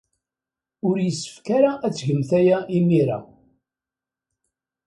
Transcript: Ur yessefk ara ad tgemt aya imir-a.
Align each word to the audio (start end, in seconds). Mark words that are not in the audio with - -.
Ur 0.87 0.95
yessefk 1.03 1.47
ara 1.57 1.71
ad 1.85 1.93
tgemt 1.93 2.29
aya 2.39 2.57
imir-a. 2.77 3.19